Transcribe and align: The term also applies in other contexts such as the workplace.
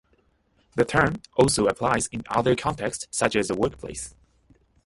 The 0.75 0.83
term 0.83 1.21
also 1.37 1.67
applies 1.67 2.07
in 2.07 2.23
other 2.27 2.55
contexts 2.55 3.05
such 3.11 3.35
as 3.35 3.49
the 3.49 3.53
workplace. 3.53 4.15